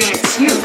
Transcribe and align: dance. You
dance. 0.00 0.40
You 0.40 0.63